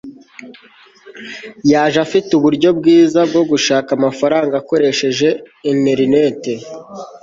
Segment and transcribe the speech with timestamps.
[1.71, 5.27] yaje afite uburyo bwiza bwo gushaka amafaranga akoresheje
[5.71, 6.53] interineti